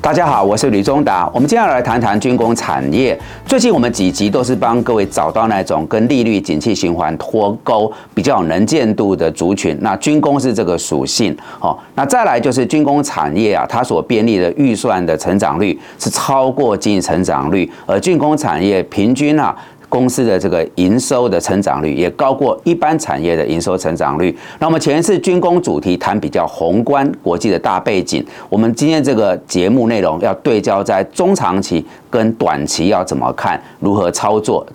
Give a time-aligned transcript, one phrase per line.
[0.00, 1.28] 大家好，我是吕中达。
[1.34, 3.18] 我们接下来谈谈军工产业。
[3.44, 9.76] 最近我们几集都是帮各位找到那种跟利率、景气循环脱钩、比较能见度的族群。
[9.80, 11.76] 那军工是这个属性哦。
[11.96, 19.56] 那再来就是军工产业啊，它所编列的预算的成长率是超过经济成长率，而军工产业平均啊。
[19.88, 24.36] 公司的这个营收的成长率也高过一般产业的营收成长率。
[24.58, 31.84] 那我们前一次军工主题谈比较宏观国际的大背景，我们今天这个节目内容要对焦在中长期
[32.16, 34.66] 跟短期要怎么看，如何操作。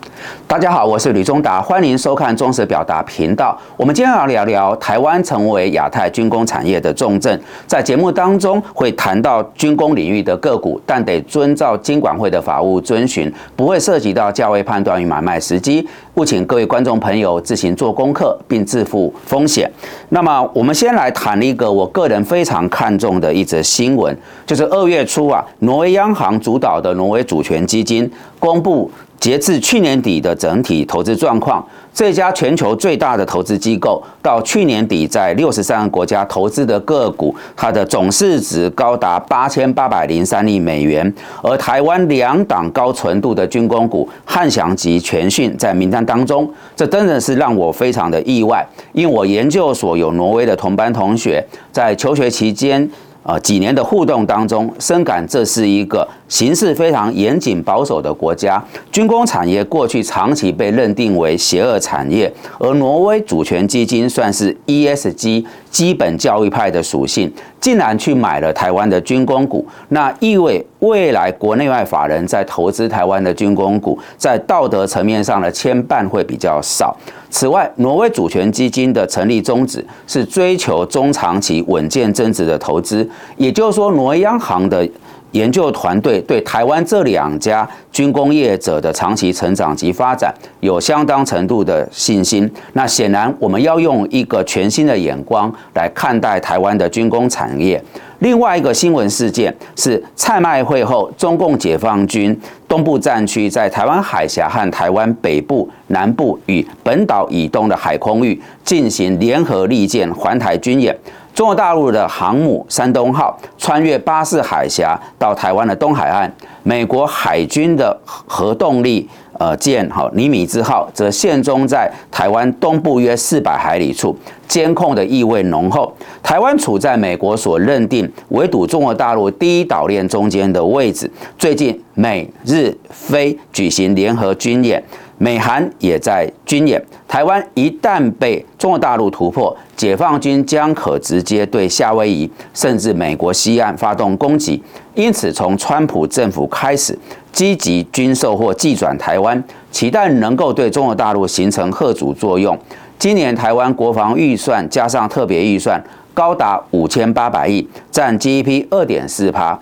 [0.47, 3.57] 大家好，我是吕中达，欢迎收看中实表达频道。
[3.75, 15.11] 我们今天要聊聊台湾成为亚太军工产业的重镇，在节目当中会谈到军工领域的个股，但得遵照金管会的法务遵循，不会涉及到价位判断与。
[15.11, 19.71] 买卖时机，务请各位观众朋友自行做功课，并自负风险。
[20.09, 28.11] 那么，我们先来谈一个我个人非常看重的一则新闻，就是二月初啊，挪威央行主导的挪威主权基金
[28.41, 28.91] 公布。
[29.21, 41.13] 截至去年底的整体投资状况，这家全球最大的投资机构到去年底在六十三个国家投资的个股，它的总市值高达八千八百零三亿美元。
[41.43, 52.89] 而台湾两档高纯度的军工股汉翔及全讯在名单当中，这真的是让我非常的意外，因为我研究所有挪威的同班同学在求学期间。
[53.23, 58.63] 呃，几年的互动当中，深感这是一个形势非常严谨保守的国家。
[58.91, 76.95] 军工产业过去长期被认定为邪恶产业，而挪威主权基金算是 ESG 基本教育派的属性，竟然去买了台湾的军工股，那意味未来国内外法人在投资台湾的军工股，在道德层面上的牵绊会比较少。
[77.29, 84.87] 此外，挪威主权基金的成立宗旨是追求中长期稳健增值的投资，也就是说，挪威央行的
[85.31, 92.49] 研究团队对台湾这两家军工业者的长期成长及发展有相当程度的信心。
[92.73, 97.81] 那显然，我们要用一个全新的眼光来看待台湾的军工产业。
[98.19, 110.95] 另外一个新闻事件是蔡麦会后，中共解放军东部战区在台湾海峡和台湾北部、南部与本岛以东的海空域进行联合利剑环台军演。
[111.33, 116.31] 中国大陆的航母山东号穿越巴士海峡到台湾的东海岸，
[116.63, 119.09] 美国海军的核动力。
[119.39, 124.15] 呃，舰哈尼米兹号则现踪在台湾东部约四百海里处，
[124.47, 125.91] 监控的意味浓厚。
[126.21, 131.09] 台湾处在美国所认定围堵中国大陆第一岛链中间的位置。
[131.39, 134.83] 最近美日菲举行联合军演，
[135.21, 136.83] 美韩也在军演。
[137.07, 144.59] 台湾一旦被中国大陆突破，解放军将可直接对夏威夷甚至美国西岸发动攻击。
[144.95, 146.97] 因此，从川普政府开始。
[147.31, 152.57] 积极军售或寄转台湾，期待能够对中国大陆形成贺阻作用。
[152.99, 155.81] 今年台湾国防预算加上特别预算
[156.13, 159.57] 高达五千八百亿，占 GDP 二点四趴。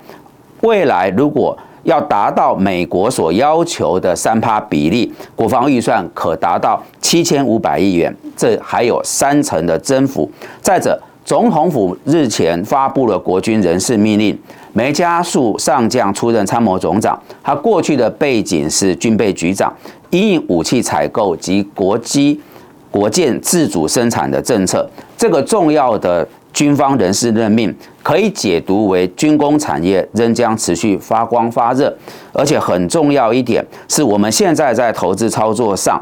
[0.62, 1.56] 未来如果
[1.90, 10.30] 要达到美国所要求的三趴比例，国防预算可达到七千五百亿元，这还有三成的增幅。
[10.62, 14.38] 再者，总统府日前发布了国军人事命令。
[14.72, 19.74] 梅加速上将出任参谋总长，他过去的背景是军备局长，
[20.12, 22.40] 因武器采购及国机、
[22.92, 24.88] 国建自主生产的政策。
[25.18, 27.74] 这个重要的军方人士任命，
[28.04, 31.96] 可以解读为军工产业仍将持续发光发热。
[32.34, 36.02] 而且很重要一点是，我们现在在投资操作上，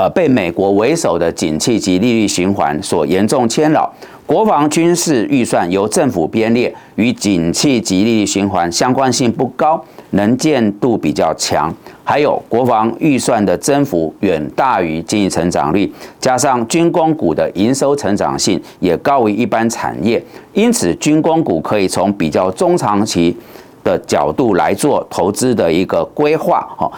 [0.00, 3.92] 呃，被美国为首的景气及利率循环所严重牵扰。
[4.24, 11.70] 国防军事预算由政府编列，与景气及利率循环相关性不高，能见度比较强。
[12.02, 20.22] 还有国防预算的增幅远大于经济成长率，加上军工股的营收成长性也高于一般产业，
[20.54, 23.36] 因此军工股可以从比较中长期
[23.82, 26.60] 的角度来做投资的一个规划。
[26.76, 26.90] 哈，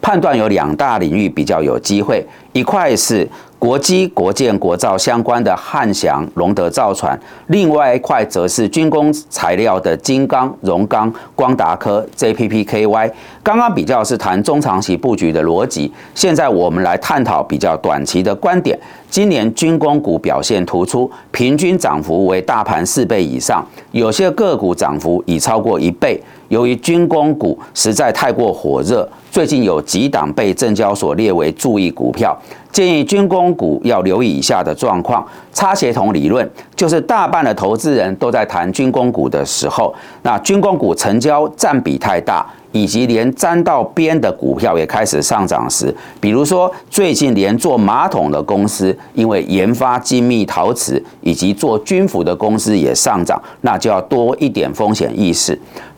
[0.00, 3.28] 判断有两大领域比较有机会，一块是。
[3.62, 7.16] 国机、国建、国造相关的汉翔、龙德造船，
[7.46, 13.12] 另外一块则是军工材料的金刚、荣钢、光达科、JPPKY。
[13.40, 18.76] 刚刚比较是谈中长期布局的逻辑，现在我们来探讨比较短期的观点。
[19.08, 26.20] 今年军工股表现突出，平均涨幅为大盘四倍以上，有些个股涨幅已超过一倍。
[26.52, 32.38] 由于军工股实在太过火热，最近有几档被证交所列为注意股票。
[32.70, 36.46] 建议军工股要留意以下的状况：差协同理论，
[36.76, 42.46] 就是大半的投资人都在谈军工股的时候，那军工股成交占比太大。
[42.74, 55.52] 以及连沾到边的股票也开始上涨时，比如说最近连做马桶的公司，因为研发精密陶瓷，以及做军服的公司也上涨，那就要多一点风险意识。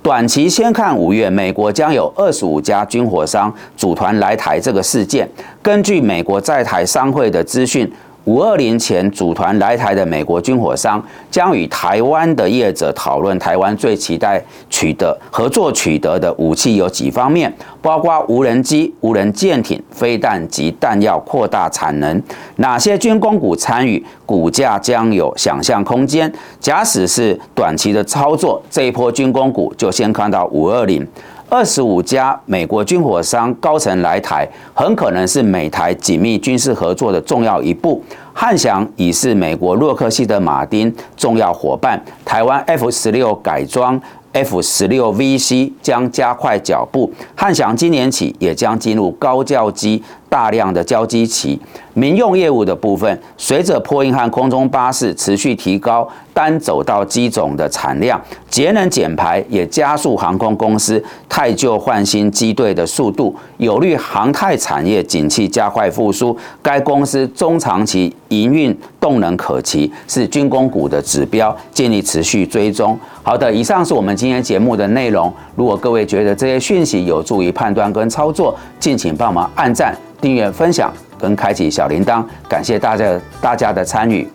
[0.04, 5.26] 短期先看五月，美国将有二十五家军火商组团来台这个事件，
[5.62, 7.90] 根据美国在台商会的资讯。
[8.24, 22.22] 五二零前组团来台的美国军火商将与台湾的业者讨论台湾最期待取得合作取得的武器有几方面，包括无人机、无人舰艇、飞弹及弹药扩大产能，
[22.56, 26.32] 哪些军工股参与，股价将有想象空间。
[26.58, 31.06] 假使是短期的操作，这一波军工股就先看到五二零。
[31.48, 38.02] 二十五家美国军火商高层来台，很可能是美台紧密军事合作的重要一步。
[38.32, 44.00] 汉翔已是美国洛克希德马丁重要伙伴，台湾 F 十六改装
[44.32, 47.12] F 十六 VC 将加快脚步。
[47.36, 50.02] 汉翔今年起也将进入高教机。
[50.34, 51.56] 大量的交机期，
[51.92, 58.20] 民用业务的部分，随着波音和空中巴士持续提高单走道机种的产量，
[58.50, 66.36] 节能减排也加速航空公司太旧换新机队的速度，有利航太产业景气加快复苏。
[66.60, 72.98] 该公司中长期营运动能可期，是军工股的指标，建议持续追踪。
[73.22, 75.32] 好的，以上是我们今天节目的内容。
[75.54, 79.96] 如果各位觉得这些讯息有助于判断跟操作，敬请帮忙按赞。
[80.24, 84.26] 订阅、分享跟开启小铃铛，感谢大家大家的参与。